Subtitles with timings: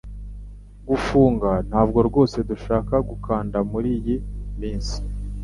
[0.89, 4.17] gufunga / Ntabwo rwose dushaka gukanda muri yi
[4.59, 4.95] minsi